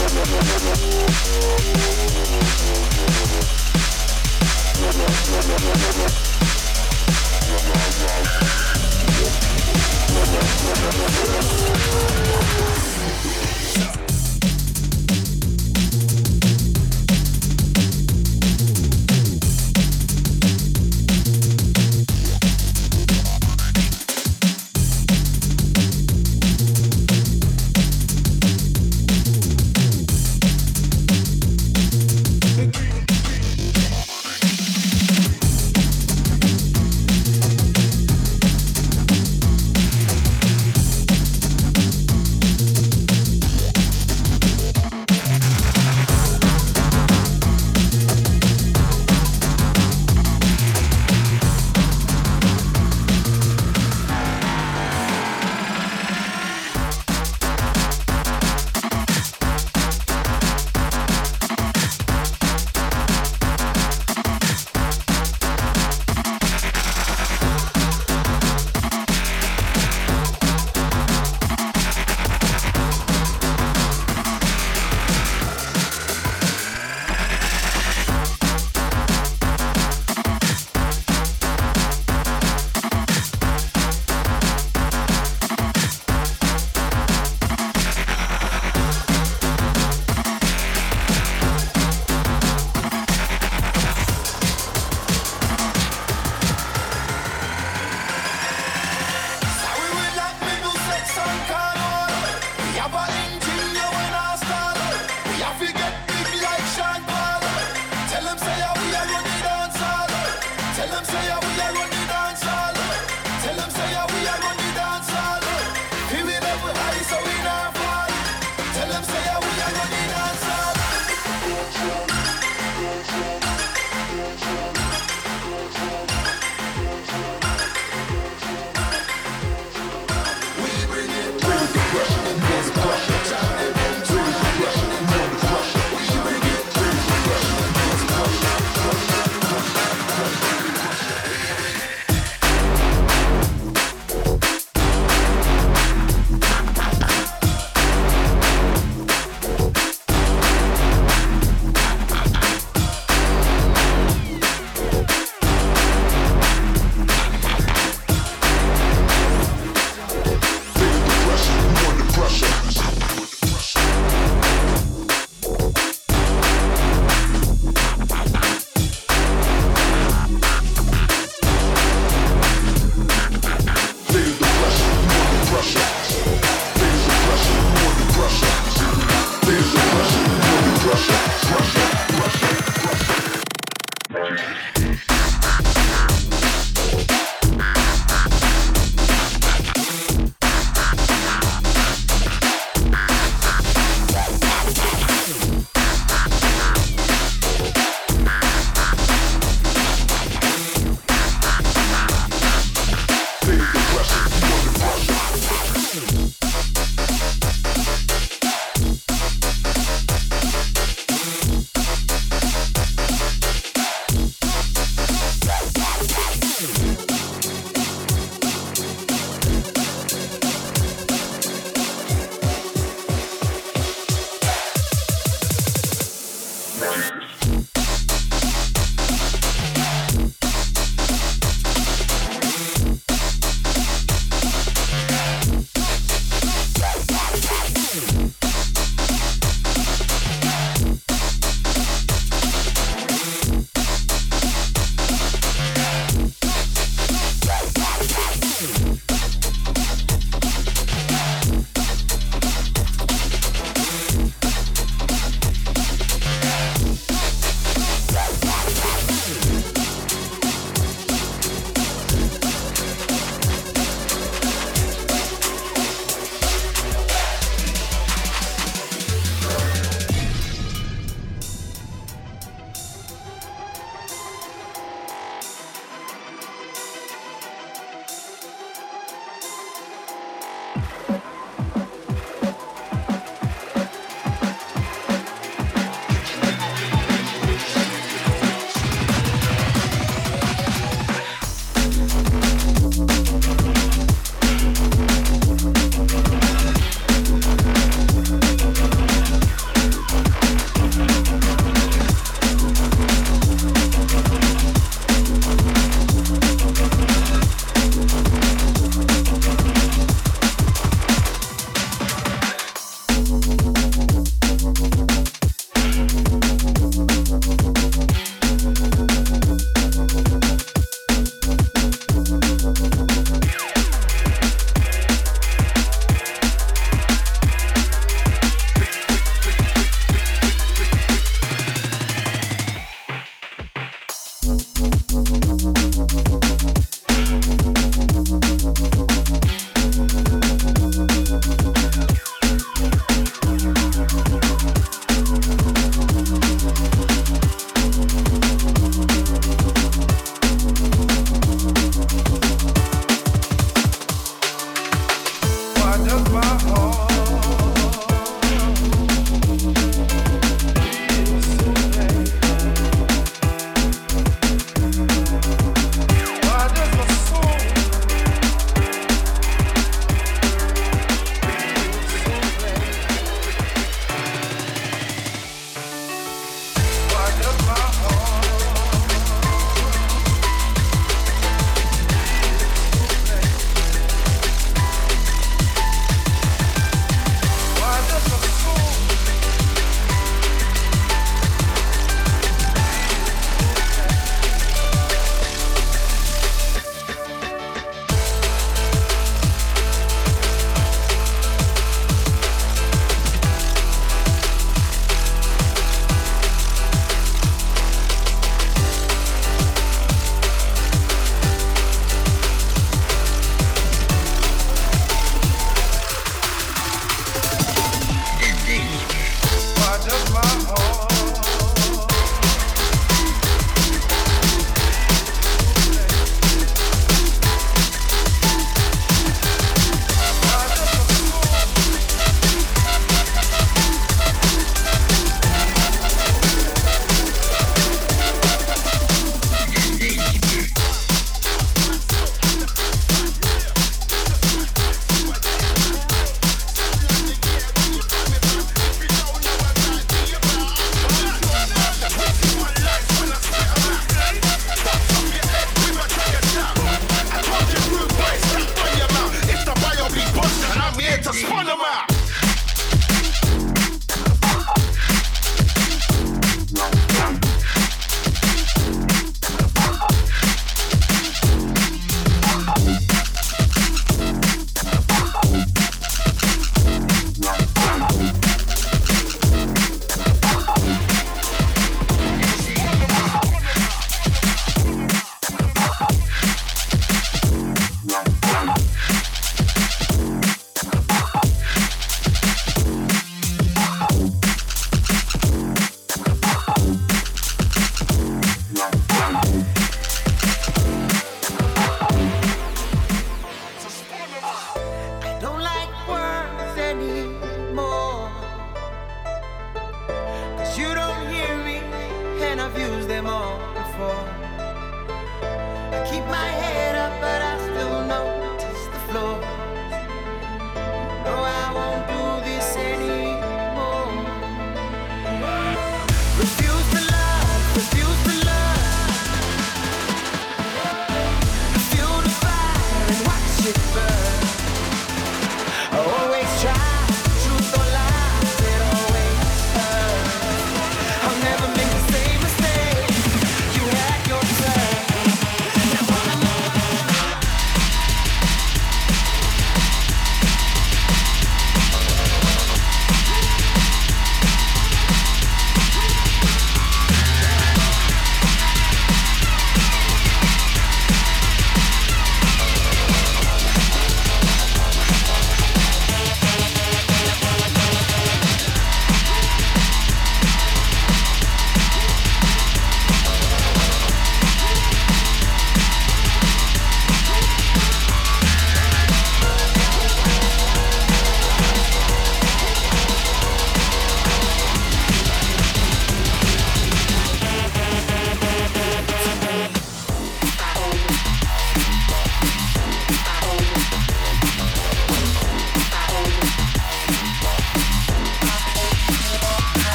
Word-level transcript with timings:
Yeah. 0.00 0.40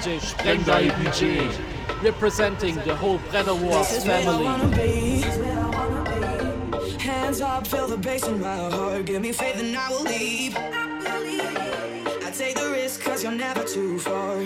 DJ 0.00 0.18
Sprengdai 0.18 0.90
DJ, 0.96 2.02
representing 2.02 2.74
the 2.86 2.96
whole 2.96 3.18
Bretter 3.18 3.54
Wars 3.60 4.02
family. 4.02 4.46
Hands 6.98 7.40
up, 7.42 7.66
feel 7.66 7.86
the 7.86 7.98
bass 7.98 8.26
in 8.26 8.40
my 8.40 8.70
heart. 8.70 9.04
Give 9.04 9.20
me 9.20 9.32
faith 9.32 9.60
and 9.60 9.76
I 9.76 9.90
will 9.90 10.04
leave. 10.04 10.56
I 10.56 12.30
take 12.34 12.54
the 12.56 12.70
risk 12.70 13.02
cause 13.02 13.22
you're 13.22 13.32
never 13.32 13.62
too 13.62 13.98
far. 13.98 14.40